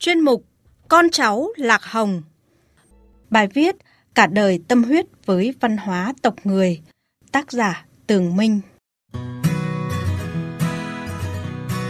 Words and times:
Chuyên 0.00 0.20
mục 0.20 0.44
Con 0.88 1.10
cháu 1.10 1.48
Lạc 1.56 1.84
Hồng 1.84 2.22
Bài 3.30 3.48
viết 3.54 3.76
Cả 4.14 4.26
đời 4.26 4.60
tâm 4.68 4.84
huyết 4.84 5.06
với 5.26 5.54
văn 5.60 5.76
hóa 5.76 6.12
tộc 6.22 6.34
người 6.44 6.80
Tác 7.32 7.52
giả 7.52 7.84
Tường 8.06 8.36
Minh 8.36 8.60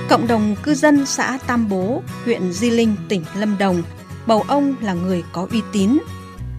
Cộng 0.09 0.27
đồng 0.27 0.57
cư 0.63 0.75
dân 0.75 1.07
xã 1.07 1.39
Tam 1.47 1.69
Bố, 1.69 2.03
huyện 2.25 2.53
Di 2.53 2.71
Linh, 2.71 2.97
tỉnh 3.09 3.25
Lâm 3.37 3.59
Đồng 3.59 3.83
bầu 4.27 4.45
ông 4.49 4.75
là 4.81 4.93
người 4.93 5.25
có 5.33 5.49
uy 5.51 5.63
tín. 5.73 5.99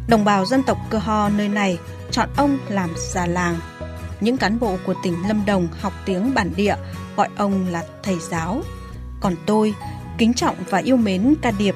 Đồng 0.08 0.26
bào 0.26 0.46
dân 0.46 0.64
tộc 0.64 0.78
Cơ 0.90 0.98
Ho 0.98 1.30
nơi 1.30 1.50
này 1.50 1.80
chọn 2.12 2.30
ông 2.38 2.58
làm 2.70 2.90
già 3.14 3.26
làng. 3.26 3.60
Những 4.22 4.38
cán 4.38 4.60
bộ 4.60 4.78
của 4.86 4.94
tỉnh 5.04 5.16
Lâm 5.28 5.46
Đồng 5.46 5.68
học 5.82 5.94
tiếng 6.06 6.34
bản 6.34 6.52
địa 6.56 6.76
gọi 7.16 7.30
ông 7.38 7.68
là 7.68 7.86
thầy 8.04 8.20
giáo. 8.20 8.62
Còn 9.22 9.36
tôi 9.46 9.74
kính 10.22 10.34
trọng 10.34 10.56
và 10.70 10.78
yêu 10.78 10.98
mến 10.98 11.34
ca 11.42 11.52
điệp 11.52 11.76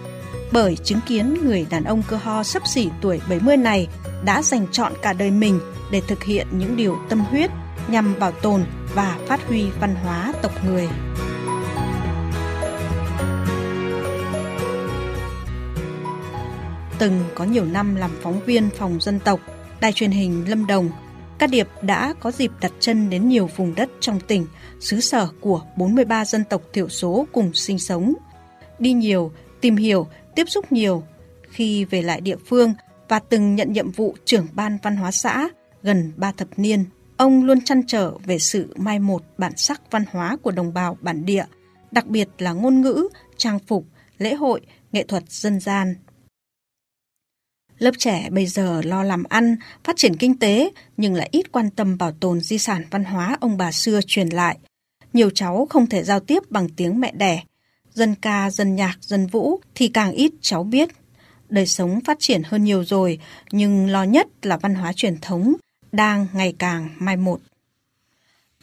bởi 0.52 0.76
chứng 0.76 1.00
kiến 1.08 1.38
người 1.44 1.66
đàn 1.70 1.84
ông 1.84 2.04
cơ 2.08 2.18
ho 2.18 2.44
sắp 2.44 2.64
xỉ 2.68 2.90
tuổi 3.02 3.22
70 3.30 3.58
này 3.58 3.88
đã 4.26 4.42
dành 4.42 4.68
chọn 4.72 4.94
cả 5.02 5.14
đời 5.14 5.32
mình 5.32 5.60
để 5.92 6.02
thực 6.08 6.24
hiện 6.24 6.48
những 6.52 6.76
điều 6.78 6.98
tâm 7.10 7.20
huyết 7.20 7.52
nhằm 7.88 8.20
bảo 8.20 8.32
tồn 8.32 8.64
và 8.94 9.18
phát 9.28 9.48
huy 9.48 9.66
văn 9.80 9.96
hóa 9.96 10.34
tộc 10.42 10.66
người. 10.66 10.90
Từng 17.00 17.24
có 17.36 17.44
nhiều 17.44 17.66
năm 17.66 17.96
làm 17.96 18.12
phóng 18.22 18.42
viên 18.46 18.70
phòng 18.78 18.98
dân 19.02 19.20
tộc, 19.20 19.40
đài 19.80 19.94
truyền 19.94 20.12
hình 20.12 20.50
Lâm 20.50 20.68
Đồng, 20.68 20.90
Ca 21.38 21.48
Điệp 21.48 21.68
đã 21.82 22.14
có 22.20 22.32
dịp 22.32 22.52
đặt 22.62 22.72
chân 22.80 23.10
đến 23.10 23.30
nhiều 23.30 23.50
vùng 23.56 23.76
đất 23.76 23.90
trong 24.00 24.20
tỉnh, 24.20 24.46
xứ 24.80 25.00
sở 25.00 25.28
của 25.40 25.62
43 25.78 26.26
dân 26.26 26.44
tộc 26.50 26.62
thiểu 26.74 26.90
số 26.90 27.28
cùng 27.32 27.54
sinh 27.54 27.80
sống– 27.80 28.14
đi 28.80 28.94
nhiều, 28.94 29.32
tìm 29.62 29.76
hiểu, 29.76 30.08
tiếp 30.36 30.50
xúc 30.50 30.72
nhiều. 30.72 31.04
Khi 31.50 31.86
về 31.86 32.02
lại 32.02 32.22
địa 32.22 32.38
phương 32.46 32.74
và 33.08 33.20
từng 33.20 33.56
nhận 33.56 33.74
nhiệm 33.74 33.92
vụ 33.92 34.16
trưởng 34.26 34.48
ban 34.54 34.78
văn 34.84 34.96
hóa 34.96 35.12
xã 35.12 35.50
gần 35.84 36.12
3 36.18 36.32
thập 36.32 36.48
niên, 36.60 36.86
ông 37.18 37.44
luôn 37.44 37.62
chăn 37.62 37.82
trở 37.88 38.12
về 38.26 38.40
sự 38.40 38.74
mai 38.78 39.00
một 39.00 39.24
bản 39.38 39.58
sắc 39.58 39.82
văn 39.92 40.04
hóa 40.12 40.38
của 40.42 40.52
đồng 40.52 40.74
bào 40.74 40.98
bản 41.02 41.26
địa, 41.26 41.46
đặc 41.92 42.08
biệt 42.08 42.30
là 42.38 42.54
ngôn 42.54 42.82
ngữ, 42.82 43.08
trang 43.38 43.60
phục, 43.68 43.86
lễ 44.18 44.34
hội, 44.34 44.62
nghệ 44.92 45.04
thuật 45.04 45.24
dân 45.30 45.60
gian. 45.60 45.96
Lớp 47.78 47.92
trẻ 47.98 48.30
bây 48.32 48.46
giờ 48.46 48.82
lo 48.82 49.04
làm 49.04 49.24
ăn, 49.30 49.56
phát 49.84 49.98
triển 49.98 50.16
kinh 50.16 50.40
tế 50.40 50.72
nhưng 50.98 51.14
lại 51.14 51.30
ít 51.32 51.52
quan 51.52 51.70
tâm 51.70 51.98
bảo 51.98 52.12
tồn 52.12 52.40
di 52.40 52.58
sản 52.58 52.84
văn 52.92 53.04
hóa 53.04 53.38
ông 53.42 53.58
bà 53.58 53.72
xưa 53.72 54.00
truyền 54.08 54.30
lại. 54.30 54.58
Nhiều 55.14 55.30
cháu 55.30 55.68
không 55.70 55.88
thể 55.88 56.04
giao 56.04 56.20
tiếp 56.20 56.44
bằng 56.50 56.70
tiếng 56.70 57.00
mẹ 57.00 57.12
đẻ, 57.16 57.44
dân 57.96 58.16
ca, 58.16 58.52
dân 58.52 58.76
nhạc, 58.76 58.98
dân 59.02 59.28
vũ 59.28 59.60
thì 59.76 59.88
càng 59.88 60.12
ít 60.12 60.32
cháu 60.42 60.64
biết. 60.64 60.90
Đời 61.50 61.66
sống 61.66 62.00
phát 62.02 62.18
triển 62.20 62.42
hơn 62.46 62.64
nhiều 62.64 62.84
rồi, 62.84 63.20
nhưng 63.52 63.90
lo 63.90 64.04
nhất 64.04 64.28
là 64.42 64.58
văn 64.58 64.76
hóa 64.76 64.94
truyền 64.96 65.18
thống 65.22 65.54
đang 65.92 66.28
ngày 66.34 66.56
càng 66.58 66.90
mai 67.00 67.18
một. 67.18 67.40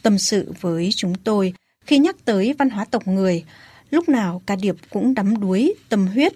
Tâm 0.01 0.17
sự 0.17 0.53
với 0.61 0.89
chúng 0.95 1.15
tôi, 1.15 1.53
khi 1.85 1.97
nhắc 1.97 2.15
tới 2.25 2.53
văn 2.59 2.69
hóa 2.69 2.85
tộc 2.85 3.07
người, 3.07 3.43
lúc 3.89 4.09
nào 4.09 4.41
ca 4.45 4.55
điệp 4.55 4.75
cũng 4.89 5.13
đắm 5.13 5.39
đuối, 5.39 5.73
tâm 5.89 6.07
huyết. 6.07 6.33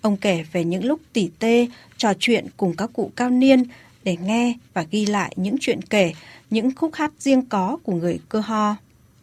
Ông 0.00 0.16
kể 0.16 0.44
về 0.52 0.64
những 0.64 0.84
lúc 0.84 1.00
tỉ 1.12 1.30
tê, 1.38 1.66
trò 1.96 2.12
chuyện 2.18 2.46
cùng 2.56 2.76
các 2.76 2.90
cụ 2.92 3.10
cao 3.16 3.30
niên 3.30 3.62
để 4.04 4.16
nghe 4.16 4.54
và 4.74 4.86
ghi 4.90 5.06
lại 5.06 5.32
những 5.36 5.56
chuyện 5.60 5.82
kể, 5.82 6.12
những 6.50 6.74
khúc 6.74 6.94
hát 6.94 7.12
riêng 7.18 7.42
có 7.48 7.78
của 7.82 7.92
người 7.92 8.20
cơ 8.28 8.40
ho. 8.40 8.76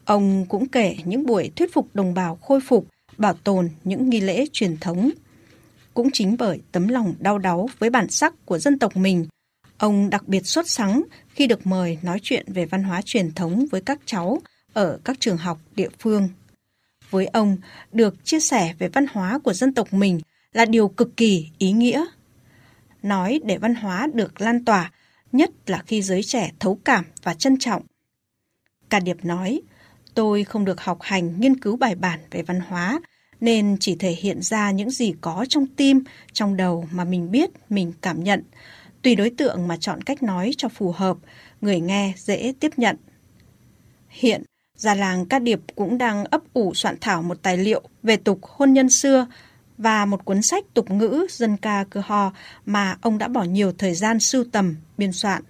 Ông 0.08 0.46
cũng 0.46 0.68
kể 0.68 0.96
những 1.06 1.26
buổi 1.26 1.52
thuyết 1.56 1.74
phục 1.74 1.88
đồng 1.94 2.14
bào 2.14 2.36
khôi 2.36 2.60
phục, 2.62 2.88
bảo 3.18 3.34
tồn 3.34 3.70
những 3.84 4.10
nghi 4.10 4.22
lễ 4.22 4.46
truyền 4.54 4.78
thống. 4.78 5.10
Cũng 5.94 6.10
chính 6.14 6.36
bởi 6.40 6.62
tấm 6.72 6.88
lòng 6.88 7.14
đau 7.20 7.38
đáu 7.38 7.70
với 7.80 7.90
bản 7.90 8.10
sắc 8.10 8.46
của 8.46 8.60
dân 8.60 8.80
tộc 8.80 8.98
mình, 8.98 9.26
ông 9.78 10.10
đặc 10.10 10.28
biệt 10.28 10.48
xuất 10.48 10.70
sắng 10.70 11.04
khi 11.30 11.48
được 11.48 11.68
mời 11.68 11.98
nói 12.02 12.20
chuyện 12.24 12.46
về 12.54 12.66
văn 12.66 12.84
hóa 12.84 13.02
truyền 13.06 13.32
thống 13.32 13.66
với 13.72 13.82
các 13.82 14.00
cháu 14.06 14.42
ở 14.74 15.00
các 15.04 15.20
trường 15.20 15.38
học 15.38 15.60
địa 15.76 15.90
phương. 16.00 16.30
Với 17.10 17.26
ông, 17.26 17.58
được 17.92 18.26
chia 18.26 18.40
sẻ 18.40 18.74
về 18.80 18.90
văn 18.90 19.06
hóa 19.12 19.40
của 19.40 19.54
dân 19.54 19.74
tộc 19.74 19.94
mình 19.94 20.20
là 20.54 20.66
điều 20.66 20.88
cực 20.88 21.18
kỳ 21.18 21.50
ý 21.58 21.72
nghĩa. 21.72 22.06
Nói 23.04 23.40
để 23.46 23.58
văn 23.58 23.76
hóa 23.76 24.08
được 24.14 24.42
lan 24.42 24.66
tỏa, 24.66 24.92
nhất 25.32 25.52
là 25.66 25.84
khi 25.88 26.02
giới 26.02 26.24
trẻ 26.24 26.52
thấu 26.60 26.80
cảm 26.86 27.06
và 27.24 27.34
trân 27.34 27.58
trọng. 27.60 27.84
Cả 28.90 29.00
Điệp 29.00 29.26
nói, 29.26 29.62
Tôi 30.18 30.44
không 30.44 30.66
được 30.66 30.82
học 30.82 30.98
hành 31.02 31.40
nghiên 31.40 31.60
cứu 31.60 31.78
bài 31.78 31.96
bản 31.96 32.20
về 32.32 32.42
văn 32.42 32.60
hóa, 32.60 33.00
nên 33.42 33.78
chỉ 33.80 33.96
thể 33.96 34.12
hiện 34.12 34.42
ra 34.42 34.72
những 34.72 34.90
gì 34.90 35.14
có 35.22 35.46
trong 35.50 35.68
tim, 35.68 36.04
trong 36.34 36.58
đầu 36.58 36.88
mà 36.92 37.04
mình 37.04 37.32
biết, 37.32 37.50
mình 37.70 37.94
cảm 38.02 38.24
nhận. 38.24 38.44
Tùy 39.02 39.16
đối 39.16 39.30
tượng 39.30 39.68
mà 39.68 39.78
chọn 39.78 40.02
cách 40.02 40.24
nói 40.24 40.52
cho 40.58 40.70
phù 40.70 40.92
hợp, 40.92 41.18
người 41.62 41.80
nghe 41.80 42.14
dễ 42.18 42.54
tiếp 42.60 42.72
nhận. 42.78 42.98
Hiện, 44.10 44.44
già 44.76 44.94
làng 44.94 45.26
Cát 45.26 45.44
Điệp 45.44 45.60
cũng 45.76 45.98
đang 45.98 46.26
ấp 46.26 46.42
ủ 46.54 46.74
soạn 46.74 46.96
thảo 47.02 47.24
một 47.24 47.38
tài 47.42 47.58
liệu 47.58 47.82
về 48.04 48.18
tục 48.18 48.40
hôn 48.42 48.74
nhân 48.74 48.90
xưa 48.90 49.28
và 49.78 50.06
một 50.06 50.26
cuốn 50.26 50.42
sách 50.42 50.66
tục 50.74 50.92
ngữ 50.92 51.28
dân 51.30 51.58
ca 51.58 51.86
cơ 51.90 52.02
ho 52.06 52.34
mà 52.66 52.98
ông 53.02 53.18
đã 53.18 53.28
bỏ 53.28 53.44
nhiều 53.44 53.72
thời 53.78 53.94
gian 53.94 54.20
sưu 54.20 54.44
tầm, 54.52 54.76
biên 54.98 55.12
soạn. 55.12 55.44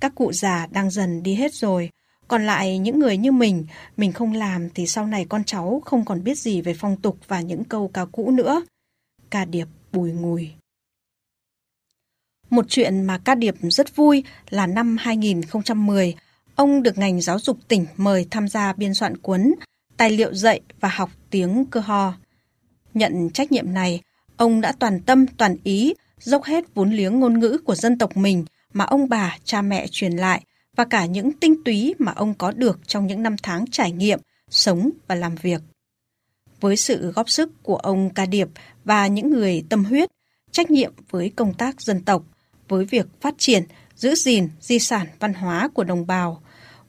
Các 0.00 0.12
cụ 0.14 0.32
già 0.32 0.66
đang 0.70 0.90
dần 0.90 1.22
đi 1.22 1.34
hết 1.34 1.54
rồi, 1.54 1.90
còn 2.28 2.46
lại 2.46 2.78
những 2.78 2.98
người 2.98 3.16
như 3.16 3.32
mình, 3.32 3.66
mình 3.96 4.12
không 4.12 4.32
làm 4.32 4.70
thì 4.70 4.86
sau 4.86 5.06
này 5.06 5.26
con 5.28 5.44
cháu 5.44 5.82
không 5.84 6.04
còn 6.04 6.24
biết 6.24 6.38
gì 6.38 6.60
về 6.60 6.74
phong 6.74 6.96
tục 7.00 7.18
và 7.28 7.40
những 7.40 7.64
câu 7.64 7.90
ca 7.94 8.04
cũ 8.04 8.30
nữa. 8.30 8.62
Ca 9.30 9.44
Điệp 9.44 9.68
bùi 9.92 10.12
ngùi. 10.12 10.50
Một 12.50 12.64
chuyện 12.68 13.04
mà 13.04 13.18
Ca 13.18 13.34
Điệp 13.34 13.54
rất 13.62 13.96
vui 13.96 14.24
là 14.50 14.66
năm 14.66 14.96
2010, 15.00 16.14
ông 16.54 16.82
được 16.82 16.98
ngành 16.98 17.20
giáo 17.20 17.38
dục 17.38 17.58
tỉnh 17.68 17.86
mời 17.96 18.26
tham 18.30 18.48
gia 18.48 18.72
biên 18.72 18.94
soạn 18.94 19.16
cuốn 19.16 19.54
Tài 19.96 20.10
liệu 20.10 20.34
dạy 20.34 20.60
và 20.80 20.88
học 20.88 21.10
tiếng 21.30 21.64
cơ 21.64 21.80
ho. 21.80 22.14
Nhận 22.94 23.30
trách 23.30 23.52
nhiệm 23.52 23.72
này, 23.72 24.00
ông 24.36 24.60
đã 24.60 24.72
toàn 24.72 25.00
tâm 25.00 25.26
toàn 25.26 25.56
ý 25.64 25.94
dốc 26.20 26.44
hết 26.44 26.64
vốn 26.74 26.92
liếng 26.92 27.20
ngôn 27.20 27.40
ngữ 27.40 27.58
của 27.64 27.74
dân 27.74 27.98
tộc 27.98 28.16
mình 28.16 28.44
mà 28.72 28.84
ông 28.84 29.08
bà, 29.08 29.38
cha 29.44 29.62
mẹ 29.62 29.86
truyền 29.90 30.12
lại– 30.12 30.42
và 30.76 30.84
cả 30.84 31.06
những 31.06 31.32
tinh 31.32 31.64
túy 31.64 31.94
mà 31.98 32.12
ông 32.12 32.34
có 32.34 32.50
được 32.50 32.78
trong 32.86 33.06
những 33.06 33.22
năm 33.22 33.36
tháng 33.42 33.64
trải 33.70 33.92
nghiệm, 33.92 34.18
sống 34.50 34.90
và 35.08 35.14
làm 35.14 35.34
việc. 35.34 35.62
Với 36.60 36.76
sự 36.76 37.12
góp 37.12 37.30
sức 37.30 37.62
của 37.62 37.76
ông 37.76 38.10
Ca 38.14 38.26
Điệp 38.26 38.48
và 38.84 39.06
những 39.06 39.30
người 39.30 39.64
tâm 39.68 39.84
huyết, 39.84 40.10
trách 40.50 40.70
nhiệm 40.70 40.92
với 41.10 41.32
công 41.36 41.54
tác 41.54 41.80
dân 41.80 42.04
tộc, 42.04 42.22
với 42.68 42.84
việc 42.84 43.06
phát 43.20 43.34
triển, 43.38 43.64
giữ 43.96 44.14
gìn 44.14 44.48
di 44.60 44.78
sản 44.78 45.06
văn 45.18 45.34
hóa 45.34 45.68
của 45.74 45.84
đồng 45.84 46.06
bào, 46.06 46.42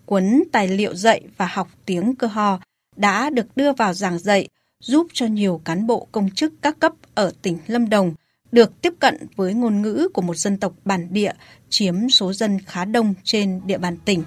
cuốn 0.06 0.44
tài 0.52 0.68
liệu 0.68 0.96
dạy 0.96 1.22
và 1.38 1.48
học 1.48 1.68
tiếng 1.86 2.16
cơ 2.16 2.28
ho 2.28 2.60
đã 2.96 3.30
được 3.30 3.58
đưa 3.58 3.74
vào 3.74 3.94
giảng 3.94 4.20
dạy, 4.20 4.48
giúp 4.80 5.08
cho 5.14 5.26
nhiều 5.26 5.62
cán 5.66 5.88
bộ 5.88 6.08
công 6.12 6.30
chức 6.30 6.54
các 6.62 6.80
cấp 6.80 6.94
ở 7.16 7.32
tỉnh 7.42 7.58
Lâm 7.68 7.90
Đồng 7.90 8.14
được 8.52 8.82
tiếp 8.82 8.94
cận 9.00 9.28
với 9.36 9.54
ngôn 9.54 9.82
ngữ 9.82 10.08
của 10.14 10.22
một 10.22 10.38
dân 10.38 10.58
tộc 10.58 10.74
bản 10.86 11.08
địa 11.12 11.32
chiếm 11.70 12.10
số 12.10 12.34
dân 12.34 12.60
khá 12.66 12.86
đông 12.86 13.14
trên 13.24 13.62
địa 13.66 13.78
bàn 13.78 13.98
tỉnh. 14.06 14.24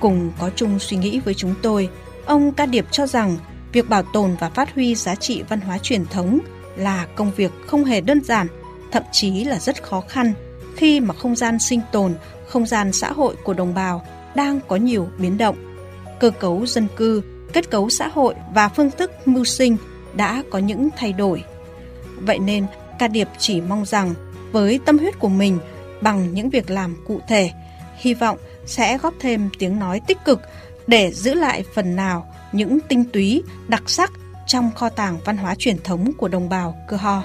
Cùng 0.00 0.32
có 0.38 0.50
chung 0.56 0.78
suy 0.78 0.96
nghĩ 0.96 1.20
với 1.20 1.34
chúng 1.34 1.54
tôi, 1.62 1.88
ông 2.26 2.52
Ca 2.52 2.66
Điệp 2.66 2.86
cho 2.90 3.06
rằng 3.06 3.36
việc 3.72 3.88
bảo 3.88 4.02
tồn 4.02 4.36
và 4.40 4.50
phát 4.50 4.74
huy 4.74 4.94
giá 4.94 5.14
trị 5.14 5.42
văn 5.48 5.60
hóa 5.60 5.78
truyền 5.78 6.06
thống 6.06 6.38
là 6.76 7.06
công 7.16 7.32
việc 7.36 7.52
không 7.66 7.84
hề 7.84 8.00
đơn 8.00 8.24
giản, 8.24 8.46
thậm 8.92 9.02
chí 9.12 9.44
là 9.44 9.58
rất 9.58 9.82
khó 9.82 10.00
khăn 10.00 10.32
khi 10.76 11.00
mà 11.00 11.14
không 11.14 11.36
gian 11.36 11.58
sinh 11.58 11.80
tồn, 11.92 12.14
không 12.48 12.66
gian 12.66 12.92
xã 12.92 13.12
hội 13.12 13.36
của 13.44 13.54
đồng 13.54 13.74
bào 13.74 14.06
đang 14.34 14.60
có 14.68 14.76
nhiều 14.76 15.08
biến 15.18 15.38
động. 15.38 15.56
Cơ 16.20 16.30
cấu 16.30 16.66
dân 16.66 16.88
cư, 16.96 17.22
kết 17.52 17.70
cấu 17.70 17.90
xã 17.90 18.08
hội 18.08 18.34
và 18.54 18.68
phương 18.68 18.90
thức 18.90 19.10
mưu 19.28 19.44
sinh 19.44 19.76
đã 20.16 20.42
có 20.50 20.58
những 20.58 20.88
thay 20.96 21.12
đổi. 21.12 21.44
Vậy 22.20 22.38
nên, 22.38 22.66
Ca 22.98 23.08
Điệp 23.08 23.28
chỉ 23.38 23.60
mong 23.60 23.84
rằng 23.84 24.14
với 24.52 24.80
tâm 24.86 24.98
huyết 24.98 25.18
của 25.18 25.28
mình 25.28 25.58
bằng 26.00 26.34
những 26.34 26.50
việc 26.50 26.70
làm 26.70 26.96
cụ 27.06 27.20
thể, 27.28 27.50
hy 27.96 28.14
vọng 28.14 28.38
sẽ 28.66 28.98
góp 28.98 29.14
thêm 29.20 29.50
tiếng 29.58 29.78
nói 29.78 30.00
tích 30.06 30.18
cực 30.24 30.40
để 30.86 31.12
giữ 31.12 31.34
lại 31.34 31.64
phần 31.74 31.96
nào 31.96 32.34
những 32.52 32.78
tinh 32.88 33.04
túy, 33.12 33.42
đặc 33.68 33.82
sắc 33.86 34.12
trong 34.46 34.70
kho 34.74 34.88
tàng 34.88 35.18
văn 35.24 35.36
hóa 35.36 35.54
truyền 35.58 35.78
thống 35.82 36.12
của 36.18 36.28
đồng 36.28 36.48
bào 36.48 36.76
cơ 36.88 36.96
ho. 36.96 37.22